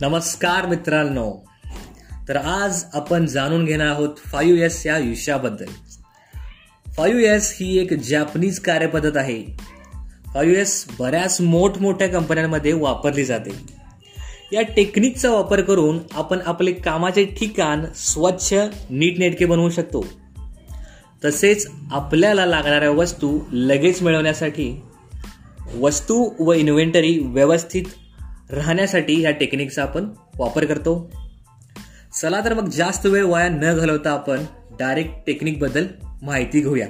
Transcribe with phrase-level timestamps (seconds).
[0.00, 1.44] नमस्कार मित्रांनो.
[2.28, 5.64] तर आज आपण जाणून घेणार आहोत फायू एस या विषयाबद्दल.
[6.96, 9.44] फायू एस ही एक जॅपनीज कार्यपद्धत आहे.
[10.34, 13.50] फायू एस बऱ्याच मोठमोठ्या कंपन्यांमध्ये वापरली जाते.
[14.52, 18.54] या टेक्निकचा वापर करून आपण आपले कामाचे ठिकाण स्वच्छ
[18.90, 20.04] नीटनेटके बनवू शकतो.
[21.24, 24.82] तसेच आपल्याला लागणाऱ्या वस्तू लगेच मिळवण्यासाठी
[25.80, 27.82] वस्तू व इन्व्हेंटरी व्यवस्थित
[28.50, 31.12] राहण्यासाठी ह्या टेक्निकचा आपण वापर करतो.
[32.20, 34.44] चला तर मग जास्त वेळ वाया न घालवता आपण
[34.78, 35.86] डायरेक्ट टेक्निकबद्दल
[36.22, 36.88] माहिती घेऊया.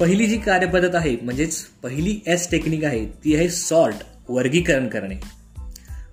[0.00, 3.94] पहिली जी कार्यपद्धत आहे म्हणजेच पहिली एस टेक्निक आहे ती आहे सॉर्ट
[4.28, 5.14] वर्गीकरण करणे.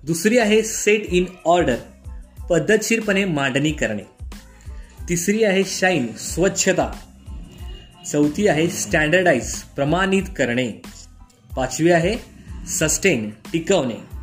[0.02, 1.76] दुसरी आहे सेट इन ऑर्डर
[2.50, 4.02] पद्धतशीरपणे मांडणी करणे.
[5.08, 6.92] तिसरी आहे शाईन स्वच्छता.
[8.12, 10.68] चौथी आहे स्टँडर्डाइज प्रमाणित करणे.
[11.56, 12.37] पाचवी आहे
[12.68, 14.18] सस्टेन टिकवणे.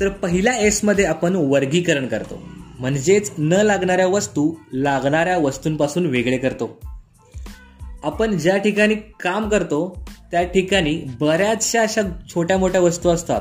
[0.00, 2.42] तर पहिल्या एसमध्ये आपण वर्गीकरण करतो.
[2.78, 6.80] म्हणजेच न लागणाऱ्या वस्तू लागणाऱ्या वस्तूंपासून वेगळे करतो.
[8.02, 12.02] आपण ज्या ठिकाणी काम करतो त्या ठिकाणी बऱ्याचशा अशा
[12.34, 13.40] छोट्या मोठ्या वस्तू असतात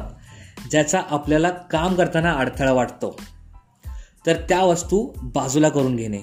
[0.71, 3.19] ज्याचा आपल्याला काम करताना अडथळा वाटतो.
[4.25, 6.19] तर त्या वस्तू बाजूला करून घेणे.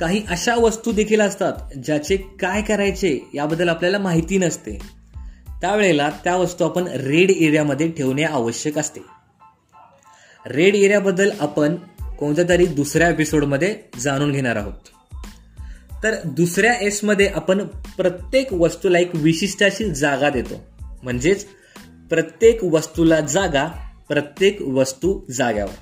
[0.00, 5.03] काही अशा वस्तू देखील असतात ज्याचे काय करायचे याबद्दल आपल्याला माहिती नसते.
[5.64, 9.00] त्यावेळेला त्या वस्तू आपण रेड एरियामध्ये ठेवणे आवश्यक असते.
[10.46, 11.76] रेड एरियाबद्दल आपण
[12.18, 14.72] कोणत्या तरी दुसऱ्या एपिसोडमध्ये जाणून घेणार आहोत.
[16.02, 20.54] तर दुसऱ्या एसमध्ये आपण प्रत्येक वस्तूला एक विशिष्ट अशी जागा देतो.
[21.02, 21.46] म्हणजेच
[22.10, 25.74] प्रत्येक वस्तूला जागा प्रत्येक वस्तू जाग्यावर.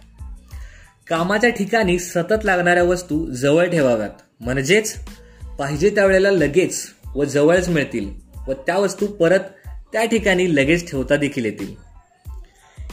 [1.09, 4.43] कामाच्या ठिकाणी सतत लागणाऱ्या वस्तू जवळ ठेवाव्यात.
[4.43, 4.97] म्हणजेच
[5.59, 8.11] पाहिजे त्यावेळेला लगेच व जवळच मिळतील
[8.49, 9.41] व त्या वस्तू परत
[9.93, 11.75] त्या ठिकाणी लगेच ठेवता देखील येतील.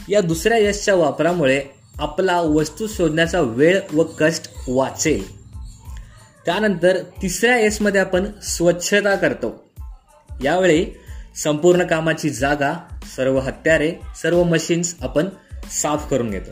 [0.08, 1.62] या दुसऱ्या यशच्या वापरामुळे
[1.98, 5.40] आपला वस्तू शोधण्याचा वेळ व कष्ट वाचेल.
[6.44, 9.70] त्यानंतर तिसऱ्या यशमध्ये आपण स्वच्छता करतो.
[10.44, 10.86] यावेळी
[11.36, 15.28] संपूर्ण कामाची जागा सर्व हत्यारे सर्व मशीन्स आपण
[15.70, 16.50] साफ करून घेतो.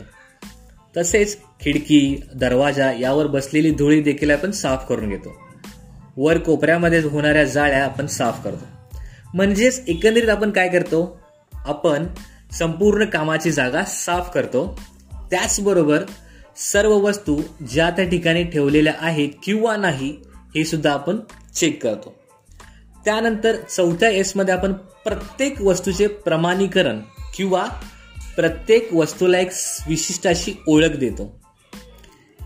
[0.97, 5.35] तसेच खिडकी दरवाजा यावर बसलेली धुळी देखील आपण साफ करून घेतो.
[6.17, 8.78] वर कोपऱ्यामध्ये होणाऱ्या जाळ्या आपण साफ करतो.
[9.33, 11.19] म्हणजेच एकंदरीत आपण काय करतो?
[11.53, 12.07] आपण
[12.51, 14.79] संपूर्ण कामाची जागा साफ करतो.
[15.13, 16.03] त्याचबरोबर
[16.57, 20.17] सर्व वस्तू ज्या त्या ठिकाणी ठेवलेल्या आहेत किंवा नाही
[20.55, 21.19] हे सुद्धा आपण
[21.55, 22.15] चेक करतो.
[23.05, 26.99] त्यानंतर चौथ्या एसमध्ये आपण प्रत्येक वस्तूचे प्रमाणीकरण
[27.35, 27.65] किंवा
[28.35, 29.49] प्रत्येक वस्तूला एक
[29.87, 31.39] विशिष्ट अशी ओळख देतो.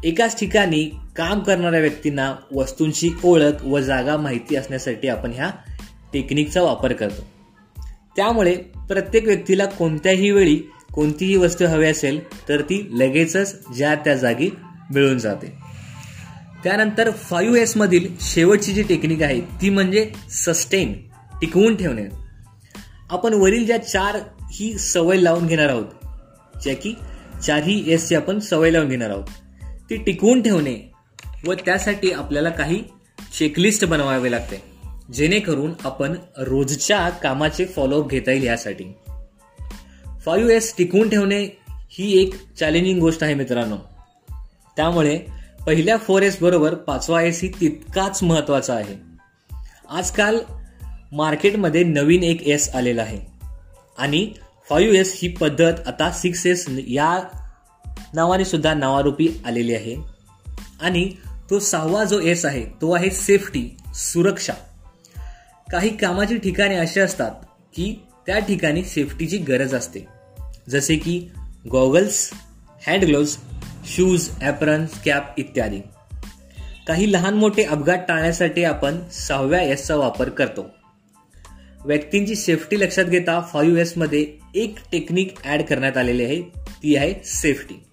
[0.03, 5.49] एकाच ठिकाणी काम करणाऱ्या व्यक्तींना वस्तूंची ओळख व जागा माहिती असण्यासाठी आपण ह्या
[6.13, 7.21] टेक्निकचा वापर करतो.
[8.15, 8.55] त्यामुळे
[8.87, 10.55] प्रत्येक व्यक्तीला कोणत्याही वेळी
[10.93, 12.19] कोणतीही वस्तू हवी असेल
[12.49, 14.49] तर ती लगेचच ज्या त्या जागी
[14.93, 15.53] मिळून जाते.
[16.63, 20.93] त्यानंतर फायू एसमधील शेवटची जी टेक्निक आहे ती म्हणजे सस्टेन
[21.41, 22.03] टिकवून ठेवणे.
[23.09, 24.17] आपण वरील ज्या चार
[24.51, 25.85] ही सवय लावून घेणार आहोत
[26.63, 26.93] ज्या की
[27.47, 29.23] चारही एसची आपण सवय लावून घेणार आहोत
[29.89, 30.91] ती टिकवून ठेवणे
[31.47, 32.83] व त्यासाठी आपल्याला काही
[33.39, 34.72] चेकलिस्ट बनवावे लागते.
[35.13, 38.85] जेणेकरून आपण रोजच्या कामाचे फॉलोअप घेता येईल यासाठी.
[40.25, 41.57] फायू एस टिकवून ठेवणे
[41.89, 43.75] ही एक चॅलेंजिंग गोष्ट आहे मित्रांनो.
[44.75, 45.19] त्यामुळे
[45.67, 48.95] पहिल्या फोर एस बरोबर पाचवा एस ही तितकाच महत्त्वाचा आहे.
[49.89, 50.39] आजकाल
[51.11, 53.19] मार्केटमध्ये नवीन एक एस आलेला आहे.
[53.97, 54.31] आणि
[54.69, 57.19] फायू एस ही पद्धत आता सिक्स एस या
[58.13, 59.95] नावाने सुद्धा नावारूपी आलेली आहे.
[60.81, 61.11] आणि
[61.49, 64.53] तो सहावा जो एस आहे तो आहे सेफ्टी सुरक्षा.
[65.71, 67.31] काही कामाची ठिकाणे अशी असतात
[67.75, 70.05] की त्या ठिकाणी सेफ्टीची गरज असते.
[70.69, 71.31] जसे की
[71.71, 72.29] goggles
[72.87, 73.37] hand gloves
[73.85, 75.79] shoes apron cap इत्यादी.
[76.87, 80.65] काही लहान मोठे अपघात टाळण्यासाठी आपण सहाव्या एसचा वापर करतो.
[81.85, 84.25] व्यक्तींची सेफ्टी लक्षात घेता फाईव्ह एसमध्ये
[84.55, 86.41] एक टेक्निक ऍड करण्यात आलेली आहे.
[86.83, 87.83] ती आहे सेफ्टी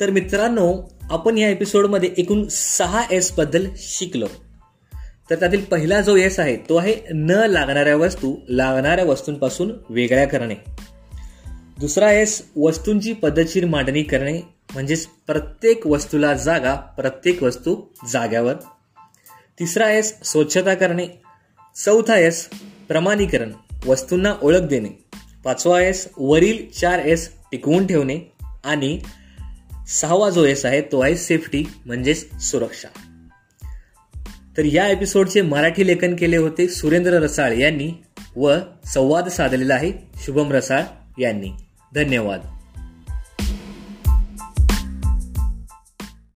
[0.00, 0.72] तर मित्रांनो
[1.02, 4.26] आपण या एपिसोडमध्ये एकूण सहा एसबद्दल शिकलो.
[5.30, 10.54] तर त्यातील पहिला जो एस आहे तो आहे न लागणाऱ्या वस्तू लागणाऱ्या वस्तूंपासून वेगळ्या करणे.
[11.78, 14.40] दुसरा एस वस्तूंची पद्धतशीर मांडणी करणे
[14.72, 17.76] म्हणजेच प्रत्येक वस्तूला जागा प्रत्येक वस्तू
[18.12, 18.54] जाग्यावर.
[19.60, 21.06] तिसरा एस स्वच्छता करणे.
[21.84, 22.48] चौथा एस
[22.88, 23.52] प्रमाणीकरण
[23.86, 25.04] वस्तूंना ओळख देणे.
[25.44, 28.18] पाचवा एस वरील चार एस टिकवून ठेवणे.
[28.64, 29.00] आणि
[29.88, 32.88] सहावा जो एस आहे तो आहे सेफ्टी म्हणजेच सुरक्षा.
[34.56, 37.90] तर या एपिसोडचे मराठी लेखन केले होते सुरेंद्र रसाळ यांनी
[38.36, 38.54] व
[38.84, 40.82] संवाद साधलेला आहे शुभम रसाळ
[41.18, 41.50] यांनी.
[41.94, 42.40] धन्यवाद.